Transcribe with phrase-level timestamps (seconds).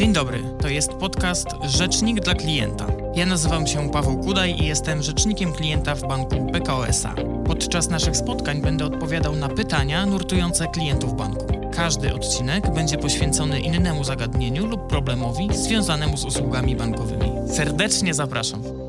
[0.00, 2.86] Dzień dobry, to jest podcast Rzecznik dla klienta.
[3.14, 7.14] Ja nazywam się Paweł Kudaj i jestem rzecznikiem klienta w banku PKO SA.
[7.46, 11.70] Podczas naszych spotkań będę odpowiadał na pytania nurtujące klientów banku.
[11.72, 17.32] Każdy odcinek będzie poświęcony innemu zagadnieniu lub problemowi związanemu z usługami bankowymi.
[17.48, 18.79] Serdecznie zapraszam.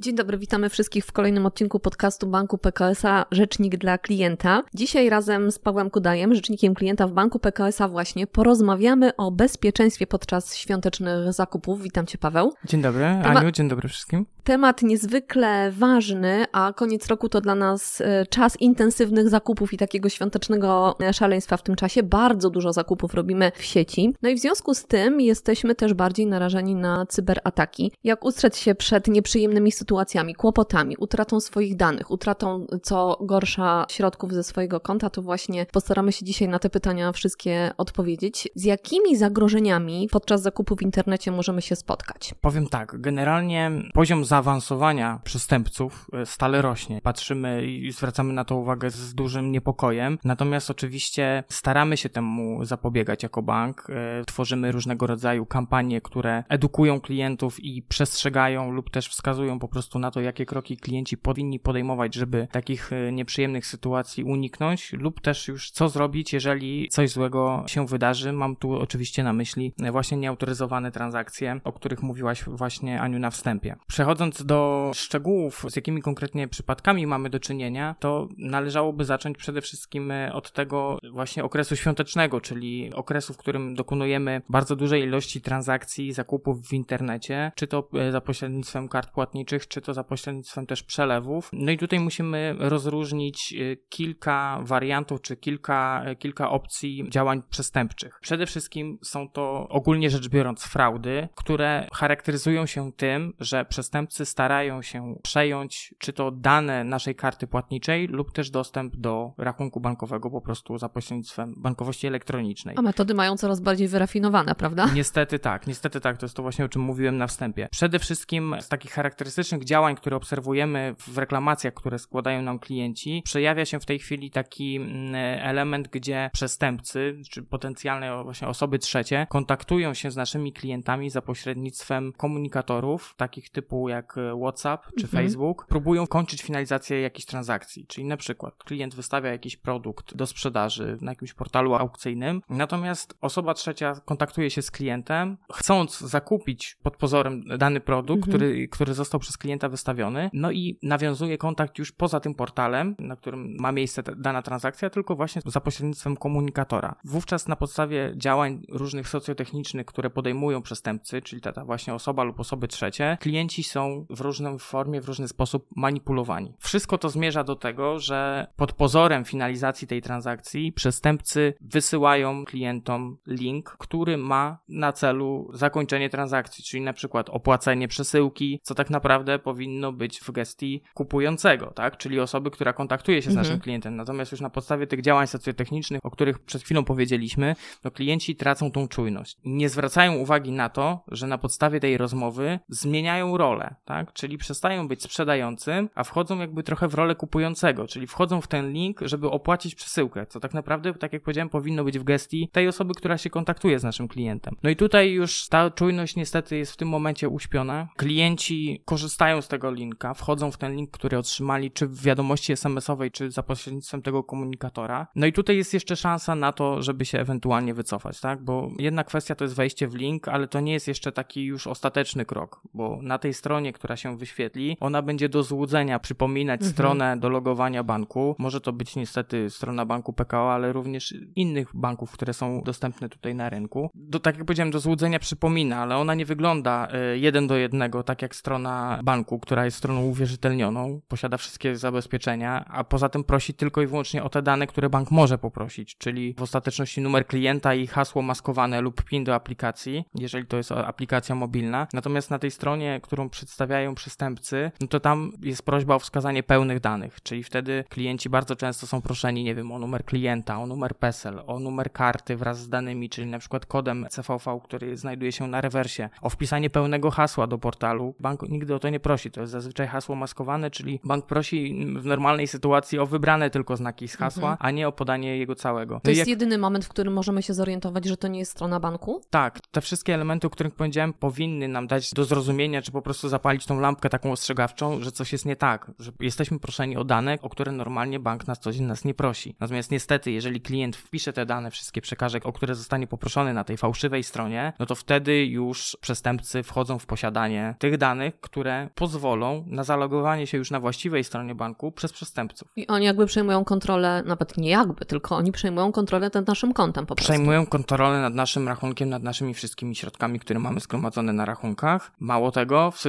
[0.00, 4.62] Dzień dobry, witamy wszystkich w kolejnym odcinku podcastu Banku PKSA Rzecznik dla klienta.
[4.74, 10.56] Dzisiaj razem z Pawłem Kudajem, rzecznikiem klienta w Banku PKSA właśnie porozmawiamy o bezpieczeństwie podczas
[10.56, 11.82] świątecznych zakupów.
[11.82, 12.52] Witam Cię Paweł.
[12.64, 14.26] Dzień dobry, Aniu, dzień dobry wszystkim.
[14.48, 20.08] Temat niezwykle ważny, a koniec roku to dla nas e, czas intensywnych zakupów i takiego
[20.08, 22.02] świątecznego e, szaleństwa w tym czasie.
[22.02, 24.14] Bardzo dużo zakupów robimy w sieci.
[24.22, 27.92] No i w związku z tym jesteśmy też bardziej narażeni na cyberataki.
[28.04, 34.44] Jak ustrzec się przed nieprzyjemnymi sytuacjami, kłopotami, utratą swoich danych, utratą co gorsza środków ze
[34.44, 38.48] swojego konta, to właśnie postaramy się dzisiaj na te pytania wszystkie odpowiedzieć.
[38.54, 42.34] Z jakimi zagrożeniami podczas zakupu w internecie możemy się spotkać?
[42.40, 47.00] Powiem tak, generalnie poziom za zaawansowania przestępców e, stale rośnie.
[47.00, 50.18] Patrzymy i zwracamy na to uwagę z dużym niepokojem.
[50.24, 53.86] Natomiast oczywiście staramy się temu zapobiegać jako bank.
[53.90, 59.98] E, tworzymy różnego rodzaju kampanie, które edukują klientów i przestrzegają lub też wskazują po prostu
[59.98, 65.48] na to, jakie kroki klienci powinni podejmować, żeby takich e, nieprzyjemnych sytuacji uniknąć, lub też
[65.48, 68.32] już co zrobić, jeżeli coś złego się wydarzy.
[68.32, 73.76] Mam tu oczywiście na myśli właśnie nieautoryzowane transakcje, o których mówiłaś właśnie Aniu na wstępie.
[73.86, 79.60] Przechodząc Przechodząc do szczegółów, z jakimi konkretnie przypadkami mamy do czynienia, to należałoby zacząć przede
[79.60, 85.40] wszystkim e, od tego właśnie okresu świątecznego, czyli okresu, w którym dokonujemy bardzo dużej ilości
[85.40, 90.66] transakcji, zakupów w internecie, czy to e, za pośrednictwem kart płatniczych, czy to za pośrednictwem
[90.66, 91.50] też przelewów.
[91.52, 98.18] No i tutaj musimy rozróżnić e, kilka wariantów, czy kilka, kilka opcji działań przestępczych.
[98.22, 104.82] Przede wszystkim są to ogólnie rzecz biorąc fraudy, które charakteryzują się tym, że przestępcy starają
[104.82, 110.40] się przejąć czy to dane naszej karty płatniczej lub też dostęp do rachunku bankowego po
[110.40, 112.74] prostu za pośrednictwem bankowości elektronicznej.
[112.78, 114.88] A metody mają coraz bardziej wyrafinowane, prawda?
[114.94, 117.68] Niestety tak, niestety tak, to jest to właśnie o czym mówiłem na wstępie.
[117.70, 123.64] Przede wszystkim z takich charakterystycznych działań, które obserwujemy w reklamacjach, które składają nam klienci, przejawia
[123.64, 129.94] się w tej chwili taki mm, element, gdzie przestępcy, czy potencjalne właśnie osoby trzecie kontaktują
[129.94, 135.24] się z naszymi klientami za pośrednictwem komunikatorów, takich typu jak jak e, WhatsApp czy mhm.
[135.24, 137.86] Facebook, próbują kończyć finalizację jakiejś transakcji.
[137.86, 143.54] Czyli na przykład klient wystawia jakiś produkt do sprzedaży na jakimś portalu aukcyjnym, natomiast osoba
[143.54, 148.36] trzecia kontaktuje się z klientem, chcąc zakupić pod pozorem dany produkt, mhm.
[148.36, 153.16] który, który został przez klienta wystawiony, no i nawiązuje kontakt już poza tym portalem, na
[153.16, 156.94] którym ma miejsce dana transakcja, tylko właśnie za pośrednictwem komunikatora.
[157.04, 162.40] Wówczas na podstawie działań różnych socjotechnicznych, które podejmują przestępcy, czyli ta, ta właśnie osoba lub
[162.40, 166.54] osoby trzecie, klienci są w różnej formie, w różny sposób manipulowani.
[166.58, 173.76] Wszystko to zmierza do tego, że pod pozorem finalizacji tej transakcji przestępcy wysyłają klientom link,
[173.78, 179.92] który ma na celu zakończenie transakcji, czyli na przykład opłacenie przesyłki, co tak naprawdę powinno
[179.92, 181.96] być w gestii kupującego, tak?
[181.96, 183.60] Czyli osoby, która kontaktuje się z naszym mhm.
[183.60, 183.96] klientem.
[183.96, 188.70] Natomiast już na podstawie tych działań socjotechnicznych, o których przed chwilą powiedzieliśmy, to klienci tracą
[188.70, 189.36] tą czujność.
[189.44, 194.12] Nie zwracają uwagi na to, że na podstawie tej rozmowy zmieniają rolę tak?
[194.12, 198.72] Czyli przestają być sprzedającym, a wchodzą jakby trochę w rolę kupującego, czyli wchodzą w ten
[198.72, 202.68] link, żeby opłacić przesyłkę, co tak naprawdę, tak jak powiedziałem, powinno być w gestii tej
[202.68, 204.56] osoby, która się kontaktuje z naszym klientem.
[204.62, 207.88] No i tutaj już ta czujność niestety jest w tym momencie uśpiona.
[207.96, 213.10] Klienci korzystają z tego linka, wchodzą w ten link, który otrzymali, czy w wiadomości SMS-owej,
[213.10, 215.06] czy za pośrednictwem tego komunikatora.
[215.14, 218.44] No i tutaj jest jeszcze szansa na to, żeby się ewentualnie wycofać, tak?
[218.44, 221.66] Bo jedna kwestia to jest wejście w link, ale to nie jest jeszcze taki już
[221.66, 226.72] ostateczny krok, bo na tej stronie, która się wyświetli, ona będzie do złudzenia przypominać mhm.
[226.72, 228.36] stronę do logowania banku.
[228.38, 233.34] Może to być niestety strona banku PKO, ale również innych banków, które są dostępne tutaj
[233.34, 233.90] na rynku.
[233.94, 238.02] Do, tak jak powiedziałem, do złudzenia przypomina, ale ona nie wygląda y, jeden do jednego,
[238.02, 243.54] tak jak strona banku, która jest stroną uwierzytelnioną, posiada wszystkie zabezpieczenia, a poza tym prosi
[243.54, 247.74] tylko i wyłącznie o te dane, które bank może poprosić, czyli w ostateczności numer klienta
[247.74, 251.86] i hasło maskowane lub PIN do aplikacji, jeżeli to jest aplikacja mobilna.
[251.92, 256.42] Natomiast na tej stronie, którą przedstawiam, podstawiają przestępcy, no to tam jest prośba o wskazanie
[256.42, 260.66] pełnych danych, czyli wtedy klienci bardzo często są proszeni, nie wiem, o numer klienta, o
[260.66, 265.32] numer PESEL, o numer karty wraz z danymi, czyli na przykład kodem CVV, który znajduje
[265.32, 268.14] się na rewersie, o wpisanie pełnego hasła do portalu.
[268.20, 272.06] Bank nigdy o to nie prosi, to jest zazwyczaj hasło maskowane, czyli bank prosi w
[272.06, 274.58] normalnej sytuacji o wybrane tylko znaki z hasła, mhm.
[274.60, 275.94] a nie o podanie jego całego.
[275.94, 276.28] No to jest jak...
[276.28, 279.22] jedyny moment, w którym możemy się zorientować, że to nie jest strona banku?
[279.30, 283.28] Tak, te wszystkie elementy, o których powiedziałem, powinny nam dać do zrozumienia, czy po prostu
[283.48, 287.38] zapalić tą lampkę taką ostrzegawczą, że coś jest nie tak, że jesteśmy proszeni o dane,
[287.42, 289.56] o które normalnie bank na co dzień nas nie prosi.
[289.60, 293.76] Natomiast niestety, jeżeli klient wpisze te dane, wszystkie przekaże, o które zostanie poproszony na tej
[293.76, 299.84] fałszywej stronie, no to wtedy już przestępcy wchodzą w posiadanie tych danych, które pozwolą na
[299.84, 302.68] zalogowanie się już na właściwej stronie banku przez przestępców.
[302.76, 307.06] I oni jakby przejmują kontrolę, nawet nie jakby, tylko oni przejmują kontrolę nad naszym kontem
[307.06, 307.32] po prostu.
[307.32, 312.12] Przejmują kontrolę nad naszym rachunkiem, nad naszymi wszystkimi środkami, które mamy zgromadzone na rachunkach.
[312.20, 313.00] Mało tego, w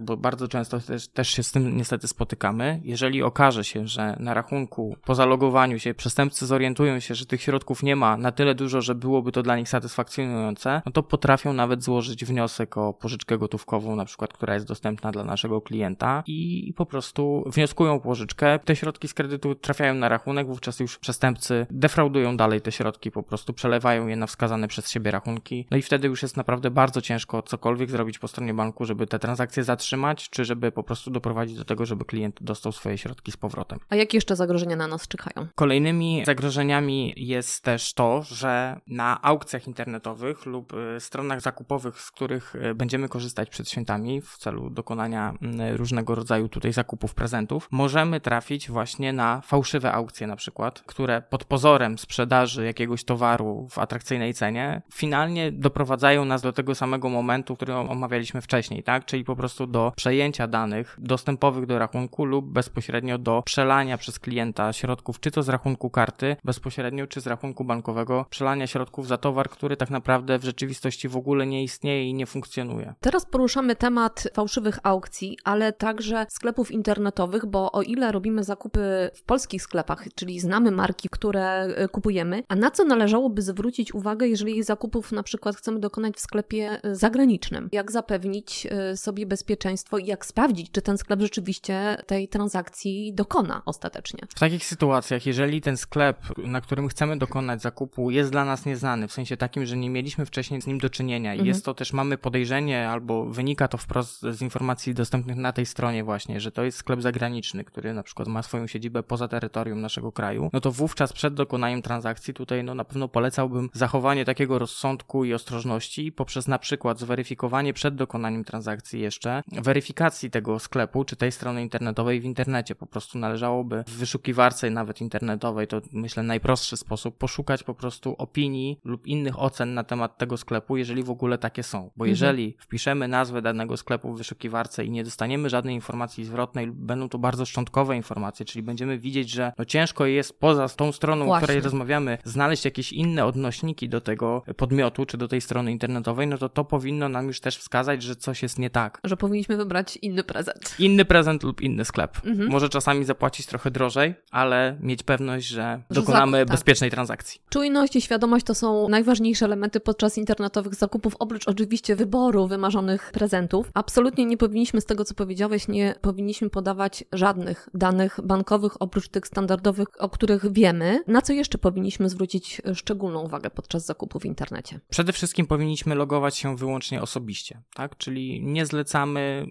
[0.00, 4.34] bo bardzo często też, też się z tym niestety spotykamy, jeżeli okaże się, że na
[4.34, 8.80] rachunku po zalogowaniu się przestępcy zorientują się, że tych środków nie ma na tyle dużo,
[8.80, 13.96] że byłoby to dla nich satysfakcjonujące, no to potrafią nawet złożyć wniosek o pożyczkę gotówkową,
[13.96, 18.58] na przykład, która jest dostępna dla naszego klienta i po prostu wnioskują o pożyczkę.
[18.58, 23.22] Te środki z kredytu trafiają na rachunek, wówczas już przestępcy defraudują dalej te środki, po
[23.22, 25.66] prostu przelewają je na wskazane przez siebie rachunki.
[25.70, 29.18] No i wtedy już jest naprawdę bardzo ciężko cokolwiek zrobić po stronie banku, żeby te
[29.18, 33.36] transakcje zatrzymać, czy żeby po prostu doprowadzić do tego, żeby klient dostał swoje środki z
[33.36, 33.78] powrotem.
[33.88, 35.46] A jakie jeszcze zagrożenia na nas czekają?
[35.54, 42.54] Kolejnymi zagrożeniami jest też to, że na aukcjach internetowych lub y, stronach zakupowych, z których
[42.54, 48.20] y, będziemy korzystać przed świętami w celu dokonania mm, różnego rodzaju tutaj zakupów prezentów, możemy
[48.20, 54.34] trafić właśnie na fałszywe aukcje na przykład, które pod pozorem sprzedaży jakiegoś towaru w atrakcyjnej
[54.34, 59.04] cenie finalnie doprowadzają nas do tego samego momentu, który omawialiśmy wcześniej, tak?
[59.04, 64.72] Czyli po prostu do przejęcia danych dostępowych do rachunku lub bezpośrednio do przelania przez klienta
[64.72, 69.50] środków, czy to z rachunku karty bezpośrednio, czy z rachunku bankowego, przelania środków za towar,
[69.50, 72.94] który tak naprawdę w rzeczywistości w ogóle nie istnieje i nie funkcjonuje.
[73.00, 79.22] Teraz poruszamy temat fałszywych aukcji, ale także sklepów internetowych, bo o ile robimy zakupy w
[79.22, 84.62] polskich sklepach, czyli znamy marki, które e, kupujemy, a na co należałoby zwrócić uwagę, jeżeli
[84.62, 87.68] zakupów na przykład chcemy dokonać w sklepie e, zagranicznym?
[87.72, 93.62] Jak zapewnić e, sobie bezpieczeństwo i jak sprawdzić, czy ten sklep rzeczywiście tej transakcji dokona
[93.66, 94.20] ostatecznie?
[94.28, 99.08] W takich sytuacjach, jeżeli ten sklep, na którym chcemy dokonać zakupu, jest dla nas nieznany,
[99.08, 101.48] w sensie takim, że nie mieliśmy wcześniej z nim do czynienia i mhm.
[101.48, 106.04] jest to też, mamy podejrzenie albo wynika to wprost z informacji dostępnych na tej stronie
[106.04, 110.12] właśnie, że to jest sklep zagraniczny, który na przykład ma swoją siedzibę poza terytorium naszego
[110.12, 115.24] kraju, no to wówczas przed dokonaniem transakcji tutaj no na pewno polecałbym zachowanie takiego rozsądku
[115.24, 119.17] i ostrożności poprzez na przykład zweryfikowanie przed dokonaniem transakcji jeszcze
[119.62, 122.74] weryfikacji tego sklepu czy tej strony internetowej w internecie.
[122.74, 128.80] Po prostu należałoby w wyszukiwarce nawet internetowej, to myślę najprostszy sposób, poszukać po prostu opinii
[128.84, 131.78] lub innych ocen na temat tego sklepu, jeżeli w ogóle takie są.
[131.78, 132.10] Bo mhm.
[132.10, 137.18] jeżeli wpiszemy nazwę danego sklepu w wyszukiwarce i nie dostaniemy żadnej informacji zwrotnej, będą to
[137.18, 141.44] bardzo szczątkowe informacje, czyli będziemy widzieć, że no ciężko jest poza tą stroną, Właśnie.
[141.44, 146.26] o której rozmawiamy, znaleźć jakieś inne odnośniki do tego podmiotu czy do tej strony internetowej,
[146.26, 149.00] no to to powinno nam już też wskazać, że coś jest nie tak.
[149.08, 150.74] Że powinniśmy wybrać inny prezent.
[150.78, 152.16] Inny prezent lub inny sklep.
[152.24, 152.48] Mhm.
[152.50, 156.56] Może czasami zapłacić trochę drożej, ale mieć pewność, że, dokonamy zakup, tak.
[156.56, 157.40] bezpiecznej transakcji.
[157.48, 163.70] Czujność i świadomość to są najważniejsze elementy podczas internetowych zakupów, oprócz oczywiście wyboru wymarzonych prezentów.
[163.74, 169.26] Absolutnie nie powinniśmy z tego, co powiedziałeś, nie powinniśmy podawać żadnych danych bankowych oprócz tych
[169.26, 171.02] standardowych, o których wiemy.
[171.06, 174.80] Na co jeszcze powinniśmy zwrócić szczególną uwagę podczas zakupu w internecie?
[174.90, 177.96] Przede wszystkim powinniśmy logować się wyłącznie osobiście, tak?
[177.96, 178.97] Czyli nie zlecamy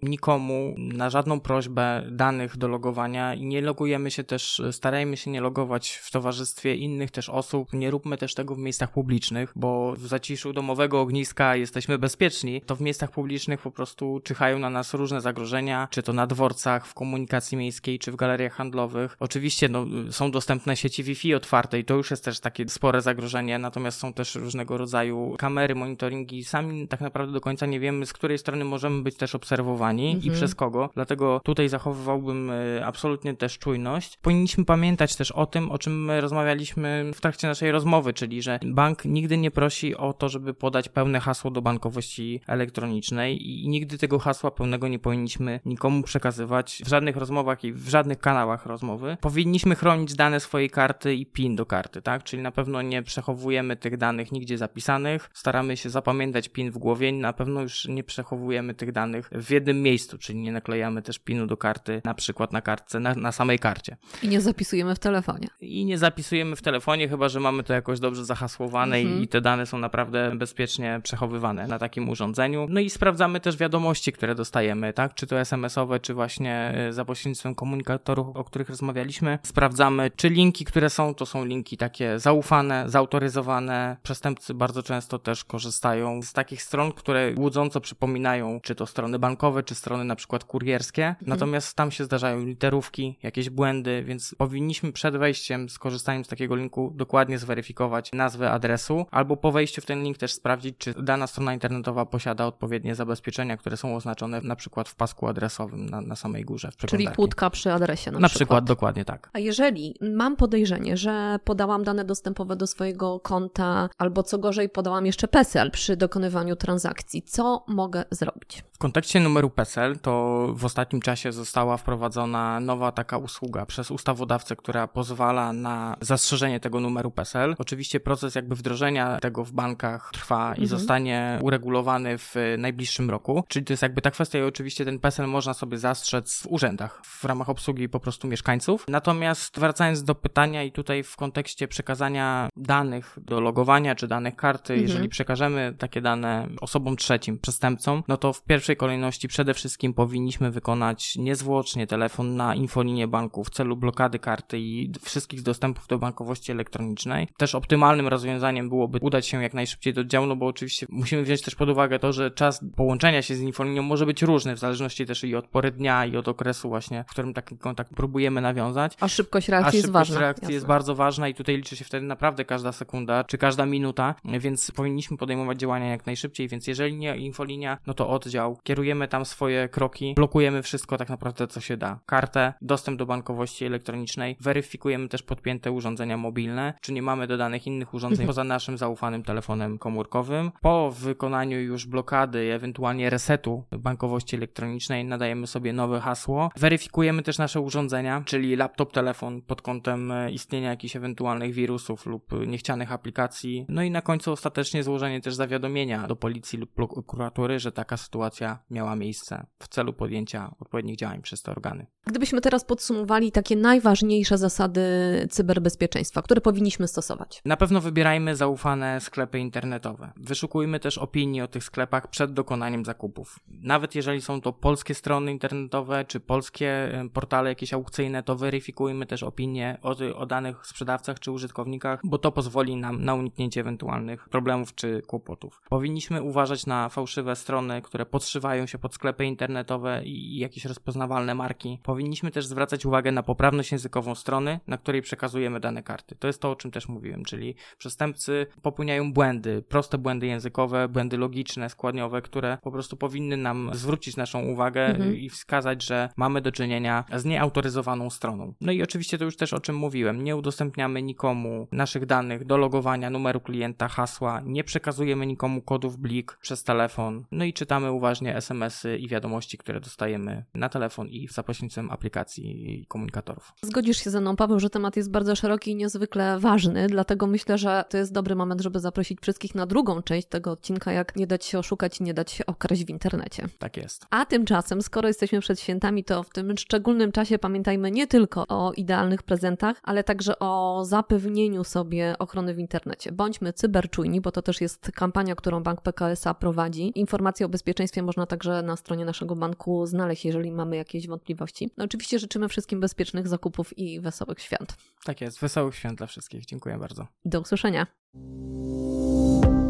[0.02, 5.42] nikomu na żadną prośbę danych do logowania i nie logujemy się też, starajmy się nie
[5.42, 7.74] logować w towarzystwie innych też osób.
[7.74, 12.62] Nie róbmy też tego w miejscach publicznych, bo w zaciszu domowego ogniska jesteśmy bezpieczni.
[12.62, 16.88] To w miejscach publicznych po prostu czyhają na nas różne zagrożenia, czy to na dworcach,
[16.88, 19.18] w komunikacji miejskiej, czy w galeriach handlowych.
[19.20, 21.34] Oczywiście no, są dostępne sieci Wi-Fi
[21.80, 26.44] i to już jest też takie spore zagrożenie, natomiast są też różnego rodzaju kamery, monitoringi.
[26.44, 30.24] Sami tak naprawdę do końca nie wiemy, z której strony możemy być też obserwowani mhm.
[30.24, 30.90] i przez kogo.
[30.94, 34.18] Dlatego tutaj zachowywałbym y, absolutnie też czujność.
[34.22, 39.06] Powinniśmy pamiętać też o tym, o czym rozmawialiśmy w trakcie naszej rozmowy, czyli że bank
[39.06, 44.20] nigdy nie prosi o to, żeby podać pełne hasło do bankowości elektronicznej i nigdy tego
[44.20, 49.18] hasła pełnego nie powinniśmy nikomu przekazywać w żadnych rozmowach i w żadnych kanałach rozmowy.
[49.22, 52.24] Powinniśmy chronić dane swojej karty i PIN do karty, tak?
[52.24, 57.12] Czyli na pewno nie przechowujemy tych danych nigdzie zapisanych, staramy się zapamiętać PIN w głowie,
[57.12, 61.48] na pewno już nie przechowujemy tych danych w jednym miejscu, czyli nie naklejamy też pinu
[61.48, 63.98] do karty, na przykład na kartce, na, na samej karcie.
[64.24, 65.48] I nie zapisujemy w telefonie.
[65.62, 69.22] I nie zapisujemy w telefonie, chyba że mamy to jakoś dobrze zahasłowane mhm.
[69.22, 72.68] i te dane są naprawdę bezpiecznie przechowywane na takim urządzeniu.
[72.70, 75.14] No i sprawdzamy też wiadomości, które dostajemy, tak?
[75.14, 79.40] Czy to SMS-owe, czy właśnie y, za pośrednictwem komunikatorów, o których rozmawialiśmy.
[79.44, 83.98] Sprawdzamy, czy linki, które są, to są linki takie zaufane, zautoryzowane.
[84.04, 89.64] Przestępcy bardzo często też korzystają z takich stron, które łudząco przypominają, czy to strony bankowe,
[89.64, 91.08] czy strony na przykład kurierskie.
[91.08, 91.28] Mhm.
[91.30, 96.94] Natomiast tam się zdarzają literówki, jakieś błędy, więc powinniśmy przed wejściem, skorzystaniem z takiego linku,
[96.96, 101.54] dokładnie zweryfikować nazwę adresu, albo po wejściu w ten link też sprawdzić, czy dana strona
[101.54, 106.46] internetowa posiada odpowiednie zabezpieczenia, które są oznaczone na przykład w pasku adresowym na, na samej
[106.46, 106.70] górze.
[106.88, 108.38] Czyli kłódka przy adresie na, na przykład.
[108.38, 108.64] przykład.
[108.64, 109.30] dokładnie tak.
[109.34, 115.06] A jeżeli mam podejrzenie, że podałam dane dostępowe do swojego konta, albo co gorzej, podałam
[115.06, 118.64] jeszcze PESEL przy dokonywaniu transakcji, co mogę zrobić?
[118.78, 124.56] W kontekście numeru PESEL to w ostatnim czasie została wprowadzona nowa taka usługa przez ustawodawcę,
[124.56, 127.56] która pozwala na zastrzeżenie tego numeru PESEL.
[127.60, 130.68] Oczywiście proces jakby wdrożenia tego w bankach trwa i mhm.
[130.68, 133.44] zostanie uregulowany w najbliższym roku.
[133.48, 137.02] Czyli to jest jakby ta kwestia i oczywiście ten PESEL można sobie zastrzec w urzędach
[137.04, 138.86] w ramach obsługi po prostu mieszkańców.
[138.88, 144.74] Natomiast wracając do pytania i tutaj w kontekście przekazania danych do logowania czy danych karty,
[144.74, 144.88] mhm.
[144.88, 150.52] jeżeli przekażemy takie dane osobom trzecim, przestępcom, no to w pierwszej kolejności przede wszystkim powinniśmy
[150.52, 156.52] wykonać niezwłocznie telefon na infolinię banku w celu blokady karty i wszystkich dostępów do bankowości
[156.52, 157.28] elektronicznej.
[157.38, 161.42] Też optymalnym rozwiązaniem byłoby udać się jak najszybciej do oddziału, no bo oczywiście musimy wziąć
[161.42, 165.06] też pod uwagę to, że czas połączenia się z infolinią może być różny, w zależności
[165.06, 168.94] też i od pory dnia i od okresu właśnie, w którym taki kontakt próbujemy nawiązać.
[169.00, 170.06] A szybkość reakcji A jest ważna.
[170.06, 173.66] szybkość reakcji jest bardzo ważna i tutaj liczy się wtedy naprawdę każda sekunda, czy każda
[173.66, 179.08] minuta, więc powinniśmy podejmować działania jak najszybciej, więc jeżeli nie infolinia, no to oddział, kierujemy
[179.08, 182.00] tam swoje kroki, blokujemy wszystko tak naprawdę, co się da.
[182.06, 187.94] Kartę, dostęp do bankowości elektronicznej, weryfikujemy też podpięte urządzenia mobilne, czy nie mamy dodanych innych
[187.94, 188.28] urządzeń mhm.
[188.28, 190.52] poza naszym zaufanym telefonem komórkowym.
[190.62, 196.50] Po wykonaniu już blokady, ewentualnie resetu bankowości elektronicznej, nadajemy sobie nowe hasło.
[196.58, 202.48] Weryfikujemy też nasze urządzenia, czyli laptop, telefon pod kątem e, istnienia jakichś ewentualnych wirusów lub
[202.48, 203.66] niechcianych aplikacji.
[203.70, 208.47] No i na końcu ostatecznie złożenie też zawiadomienia do policji lub prokuratury, że taka sytuacja
[208.70, 211.88] miała miejsce w celu podjęcia odpowiednich działań przez te organy.
[212.06, 214.82] Gdybyśmy teraz podsumowali takie najważniejsze zasady
[215.30, 217.42] cyberbezpieczeństwa, które powinniśmy stosować.
[217.46, 220.12] Na pewno wybierajmy zaufane sklepy internetowe.
[220.18, 223.40] Wyszukujmy też opinii o tych sklepach przed dokonaniem zakupów.
[223.48, 229.24] Nawet jeżeli są to polskie strony internetowe czy polskie portale jakieś aukcyjne, to weryfikujmy też
[229.24, 234.76] opinie o, o danych sprzedawcach czy użytkownikach, bo to pozwoli nam na uniknięcie ewentualnych problemów
[234.76, 235.62] czy kłopotów.
[235.70, 241.80] Powinniśmy uważać na fałszywe strony, które podszywają się pod sklepy internetowe i jakieś rozpoznawalne marki.
[241.84, 246.16] Powinniśmy też zwracać uwagę na poprawność językową strony, na której przekazujemy dane karty.
[246.16, 251.18] To jest to, o czym też mówiłem, czyli przestępcy popełniają błędy, proste błędy językowe, błędy
[251.18, 255.16] logiczne, składniowe, które po prostu powinny nam zwrócić naszą uwagę mhm.
[255.16, 258.54] i wskazać, że mamy do czynienia z nieautoryzowaną stroną.
[258.62, 262.58] No i oczywiście to już też o czym mówiłem, nie udostępniamy nikomu naszych danych do
[262.58, 268.27] logowania, numeru klienta, hasła, nie przekazujemy nikomu kodów blik przez telefon, no i czytamy uważnie
[268.36, 273.54] SMS-y i wiadomości, które dostajemy na telefon i za pośrednictwem aplikacji i komunikatorów.
[273.62, 277.58] Zgodzisz się ze mną, Paweł, że temat jest bardzo szeroki i niezwykle ważny, dlatego myślę,
[277.58, 281.28] że to jest dobry moment, żeby zaprosić wszystkich na drugą część tego odcinka, jak nie
[281.28, 283.48] dać się oszukać i nie dać się okraść w internecie.
[283.60, 284.06] Tak jest.
[284.10, 288.74] A tymczasem, skoro jesteśmy przed świętami, to w tym szczególnym czasie pamiętajmy nie tylko o
[288.74, 293.12] idealnych prezentach, ale także o zapewnieniu sobie ochrony w internecie.
[293.12, 296.92] Bądźmy cyberczujni, bo to też jest kampania, którą Bank PKSA prowadzi.
[296.96, 301.70] Informacje o bezpieczeństwie można także na stronie naszego banku znaleźć, jeżeli mamy jakieś wątpliwości.
[301.78, 304.76] No oczywiście życzymy wszystkim bezpiecznych zakupów i wesołych świąt.
[305.04, 306.46] Tak jest, wesołych świąt dla wszystkich.
[306.46, 307.08] Dziękuję bardzo.
[307.26, 307.88] Do usłyszenia.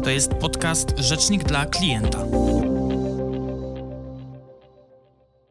[0.04, 2.24] To jest podcast Rzecznik dla klienta.